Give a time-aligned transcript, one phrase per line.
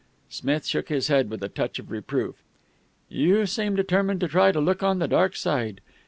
[0.31, 2.33] Smith shook his head with a touch of reproof.
[3.07, 5.79] "You seem determined to try to look on the dark side.